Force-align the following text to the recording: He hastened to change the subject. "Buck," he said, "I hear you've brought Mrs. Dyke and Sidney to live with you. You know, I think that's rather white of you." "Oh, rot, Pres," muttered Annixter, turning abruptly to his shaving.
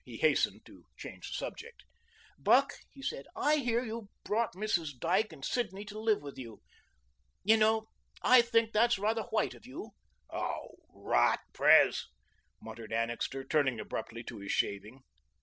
He 0.03 0.17
hastened 0.17 0.65
to 0.65 0.83
change 0.97 1.27
the 1.29 1.35
subject. 1.35 1.83
"Buck," 2.39 2.73
he 2.89 3.03
said, 3.03 3.27
"I 3.35 3.57
hear 3.57 3.83
you've 3.83 4.07
brought 4.23 4.55
Mrs. 4.55 4.97
Dyke 4.97 5.31
and 5.31 5.45
Sidney 5.45 5.85
to 5.85 5.99
live 5.99 6.23
with 6.23 6.39
you. 6.39 6.59
You 7.43 7.57
know, 7.57 7.85
I 8.23 8.41
think 8.41 8.73
that's 8.73 8.97
rather 8.97 9.21
white 9.21 9.53
of 9.53 9.67
you." 9.67 9.91
"Oh, 10.31 10.77
rot, 10.91 11.41
Pres," 11.53 12.07
muttered 12.59 12.91
Annixter, 12.91 13.43
turning 13.43 13.79
abruptly 13.79 14.23
to 14.23 14.39
his 14.39 14.51
shaving. 14.51 15.01